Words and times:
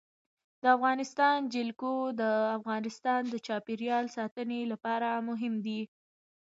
د 0.63 0.63
افغانستان 0.75 1.37
جلکو 1.53 1.93
د 2.21 2.23
افغانستان 2.57 3.21
د 3.29 3.35
چاپیریال 3.47 4.05
ساتنې 4.17 4.61
لپاره 4.71 5.09
مهم 5.29 5.53
دي. 5.65 5.81